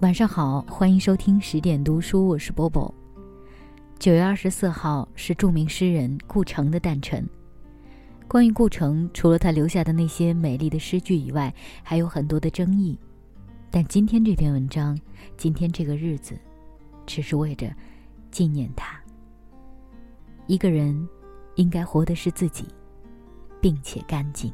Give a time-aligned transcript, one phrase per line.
[0.00, 2.94] 晚上好，欢迎收听十点读书，我是波波。
[3.98, 7.28] 九月二十四号是著名诗人顾城的诞辰。
[8.28, 11.52] 关于顾城，除了他留下的那些美丽的诗句以外，
[11.82, 12.96] 还有很多的争议。
[13.72, 14.96] 但今天这篇文章，
[15.36, 16.38] 今天这个日子，
[17.04, 17.68] 只是为着
[18.30, 18.96] 纪念他。
[20.46, 21.08] 一个人
[21.56, 22.66] 应该活的是自己，
[23.60, 24.52] 并且干净。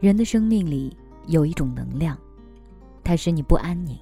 [0.00, 0.96] 人的生命里。
[1.26, 2.16] 有一种能量，
[3.04, 3.98] 它使你不安宁。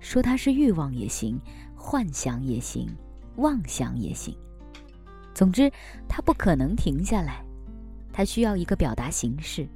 [0.00, 1.40] 说它是欲望也行，
[1.74, 2.88] 幻想也行，
[3.36, 4.36] 妄想也行。
[5.34, 5.70] 总之，
[6.08, 7.44] 它不可能停下来。
[8.12, 9.68] 它需要一个表达形式。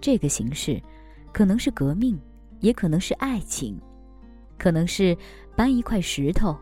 [0.00, 0.82] 这个形式，
[1.32, 2.18] 可能是革命，
[2.60, 3.78] 也可能是爱情，
[4.58, 5.16] 可能是
[5.56, 6.56] 搬一块石头，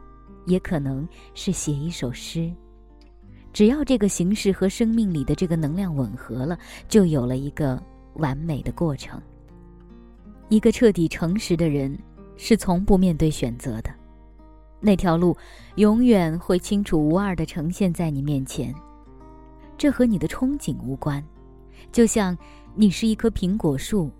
[0.46, 2.52] 也可能是写一首诗。
[3.52, 6.58] 只要这个形式和生命里的这个能量吻合了，
[6.88, 7.80] 就有了一个。
[8.18, 9.20] 完美的过程。
[10.48, 11.98] 一个彻底诚实的人
[12.36, 13.90] 是从不面对选择的，
[14.80, 15.36] 那条路
[15.76, 18.74] 永远会清楚无二的呈现在你面前。
[19.78, 21.22] 这和你的憧憬无关，
[21.90, 22.36] 就像
[22.74, 24.10] 你是一棵苹果树，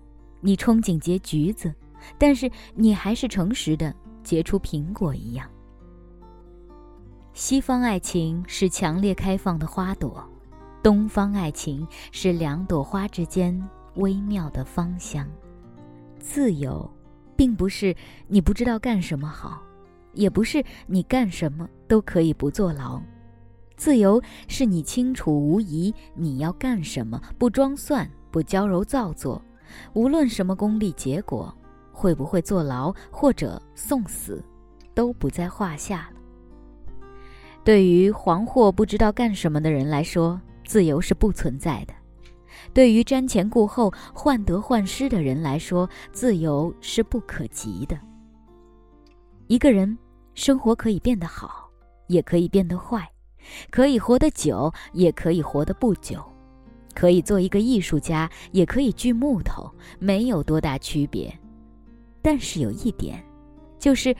[0.41, 1.73] 你憧憬结橘子，
[2.17, 5.49] 但是你还是诚实的结出苹果一样。
[7.33, 10.23] 西方爱情是强烈开放的花朵，
[10.83, 13.59] 东方爱情是两朵花之间。
[13.97, 15.27] 微妙的芳香，
[16.19, 16.89] 自由，
[17.35, 17.95] 并不是
[18.27, 19.61] 你不知道干什么好，
[20.13, 23.01] 也不是你干什么都可以不坐牢。
[23.75, 29.39] 自由是你清楚无疑你要干什么，不装蒜，不娇柔造作，
[29.93, 31.55] 无论什么功利结果，
[31.91, 34.43] 会不会坐牢或者送死，
[34.95, 36.17] 都不在话下了。
[37.63, 41.93] 对于惶惑不知道干什么的人来说，自由是不存在的。
[42.73, 47.99] 对于瞻前顾后、患得患失的人来说，自由是不可及的。
[49.47, 49.97] 一个人
[50.33, 51.69] 生活可以变得好，
[52.07, 52.99] 也可以变得坏；
[53.69, 56.19] 可以活得久，也可以活得不久；
[56.93, 61.33] 可以做一个艺术家，也可以锯木头，没有多大区别。
[62.21, 63.23] 但是有一点，
[63.79, 64.13] 就是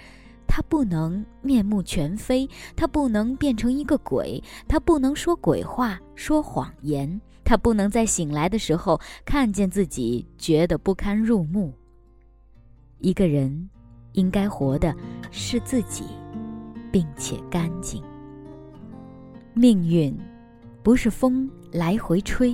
[0.47, 7.19] 他不能面目全非，他不能变成一个鬼，他不能说鬼话、说谎言。
[7.47, 11.73] 他不能在醒来的时候看见自己，觉得不堪入目。
[12.99, 13.69] 一个人
[14.11, 14.93] 应该活的
[15.31, 16.03] 是自己，
[16.91, 18.03] 并且干净。
[19.53, 20.13] 命运
[20.83, 22.53] 不是风来回吹，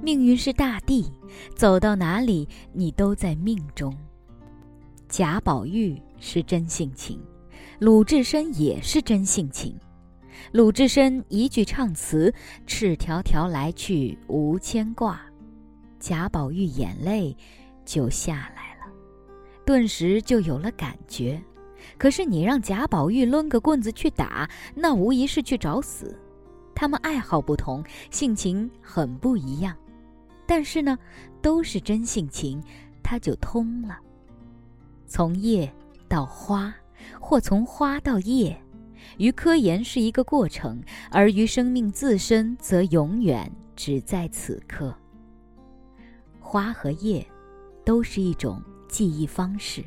[0.00, 1.12] 命运是大地，
[1.54, 3.94] 走到哪里你都在命中。
[5.06, 7.20] 贾宝玉是真性情，
[7.78, 9.78] 鲁智深也是真性情。
[10.52, 12.32] 鲁智深一句唱词
[12.66, 15.20] ：“赤条条来去无牵挂。”
[15.98, 17.36] 贾宝玉眼泪
[17.84, 18.92] 就下来了，
[19.64, 21.40] 顿时就有了感觉。
[21.98, 26.18] 可是你让贾宝玉抡个棍子去打，那无疑是去找死。
[26.74, 29.76] 他们爱好不同，性情很不一样，
[30.46, 30.98] 但是呢，
[31.40, 32.62] 都是真性情，
[33.02, 33.98] 他就通了。
[35.06, 35.72] 从叶
[36.08, 36.74] 到花，
[37.20, 38.58] 或从花到叶。
[39.18, 44.94] 于科研是一个过程，而于生命自身则永远只在此刻。
[46.40, 47.26] 花和叶，
[47.84, 49.84] 都是一种记忆方式，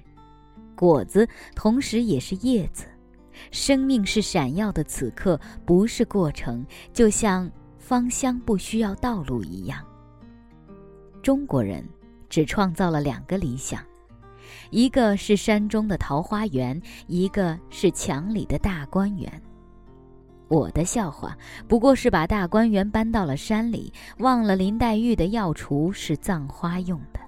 [0.76, 2.86] 果子同时也是叶子。
[3.52, 9.86] 生命是闪耀的此刻，不是过程，就像芳香不需要道路一样。
[11.22, 11.88] 中国人
[12.30, 13.84] 只创造了两个理想。
[14.70, 19.42] 一个是山中的桃花源，一个是墙里的大观园。
[20.50, 21.38] 我的笑话
[21.68, 27.20] 不过是把大观园搬到了山里，忘了林黛玉的药橱是葬花用的。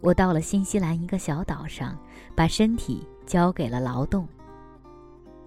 [0.00, 1.98] 我到了新西兰一个小岛上，
[2.34, 4.28] 把身体交给了劳动。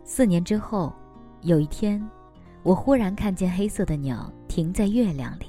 [0.03, 0.91] 四年之后，
[1.41, 2.03] 有一天，
[2.63, 5.45] 我忽然看见黑色的鸟停在月亮里，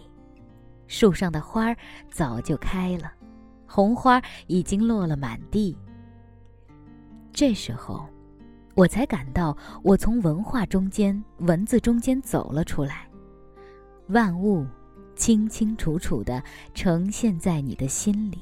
[0.87, 1.76] 树上的花儿
[2.11, 3.11] 早就开了。
[3.69, 5.76] 红花已经落了满地。
[7.32, 8.09] 这时候，
[8.75, 13.06] 我才感到我从文化中间、文字中间走了出来。
[14.09, 14.67] 万物
[15.15, 16.43] 清清楚楚的
[16.73, 18.38] 呈现在你的心里。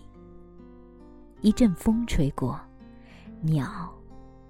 [1.40, 2.58] 一阵风吹过，
[3.40, 3.92] 鸟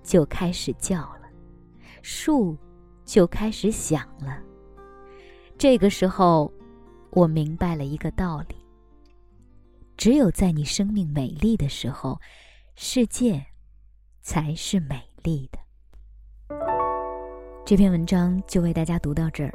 [0.03, 1.23] 就开始叫了，
[2.03, 2.57] 树
[3.05, 4.39] 就开始响了。
[5.59, 6.53] 这个时候，
[7.11, 8.56] 我明白了一个道理。
[9.97, 12.21] 只有在你生命美丽的时候，
[12.75, 13.47] 世界
[14.21, 15.59] 才是美丽的。
[17.65, 19.53] 这篇文章就为大家读到这儿。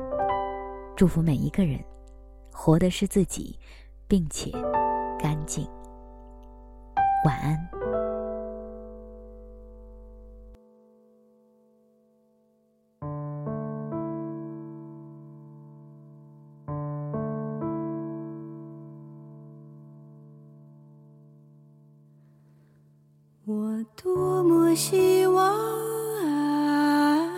[0.97, 1.79] 祝福每一个人，
[2.51, 3.57] 活的是自己，
[4.07, 4.51] 并且
[5.19, 5.65] 干净。
[7.23, 7.81] 晚安。
[24.71, 25.45] 多么希望
[26.23, 27.29] 啊，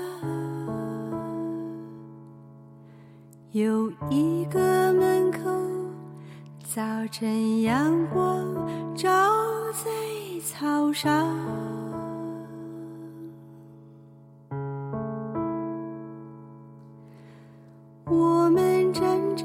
[3.53, 5.39] 有一个门口，
[6.63, 8.45] 早晨阳光
[8.95, 9.09] 照
[9.73, 9.89] 在
[10.43, 11.27] 草上，
[18.05, 19.43] 我们站着，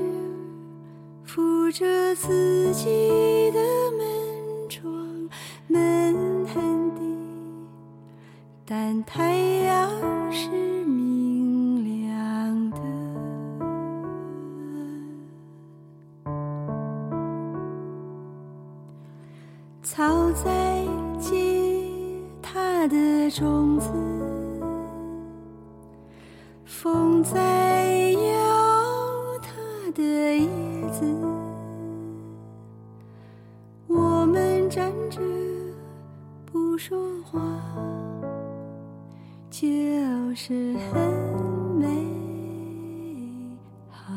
[1.25, 3.59] 扶着自己的
[8.71, 9.35] 但太
[9.65, 9.91] 阳
[10.31, 10.51] 是
[10.85, 12.77] 明亮的。
[19.83, 20.85] 草在
[21.19, 21.35] 结
[22.43, 23.91] 它的种子，
[26.67, 30.47] 风在摇它的叶
[30.93, 31.07] 子。
[33.87, 35.23] 我们站着
[36.45, 37.41] 不说话，
[39.61, 39.67] 就
[40.37, 41.13] 是很
[41.77, 41.85] 美
[43.91, 44.15] 好。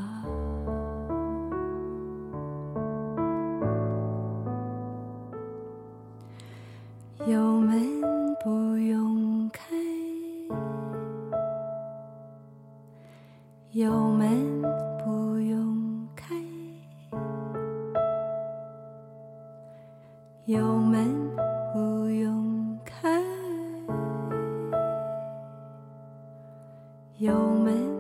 [7.25, 7.81] 油门
[8.43, 9.63] 不用开，
[13.71, 14.61] 油门
[27.21, 27.90] 有没？